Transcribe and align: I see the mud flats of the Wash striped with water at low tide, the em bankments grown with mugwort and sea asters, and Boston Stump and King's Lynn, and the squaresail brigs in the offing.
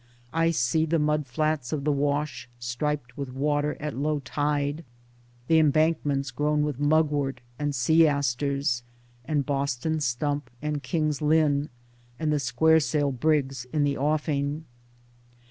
I 0.33 0.49
see 0.49 0.87
the 0.87 0.97
mud 0.97 1.27
flats 1.27 1.71
of 1.71 1.83
the 1.83 1.91
Wash 1.91 2.49
striped 2.57 3.15
with 3.15 3.31
water 3.31 3.77
at 3.79 3.95
low 3.95 4.17
tide, 4.17 4.83
the 5.47 5.59
em 5.59 5.71
bankments 5.71 6.33
grown 6.33 6.63
with 6.63 6.79
mugwort 6.79 7.39
and 7.59 7.75
sea 7.75 8.07
asters, 8.07 8.81
and 9.25 9.45
Boston 9.45 9.99
Stump 9.99 10.49
and 10.59 10.81
King's 10.81 11.21
Lynn, 11.21 11.69
and 12.17 12.33
the 12.33 12.37
squaresail 12.39 13.11
brigs 13.11 13.65
in 13.71 13.83
the 13.83 13.95
offing. 13.95 14.65